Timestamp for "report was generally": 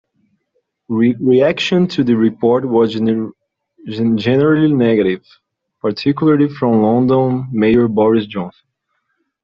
2.17-4.73